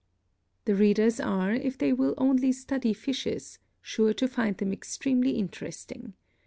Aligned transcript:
The 0.65 0.73
readers 0.73 1.19
are, 1.19 1.53
if 1.53 1.77
they 1.77 1.93
will 1.93 2.15
only 2.17 2.51
study 2.53 2.91
fishes, 2.91 3.59
sure 3.83 4.15
to 4.15 4.27
find 4.27 4.57
them 4.57 4.73
extremely 4.73 5.33
interesting. 5.35 6.13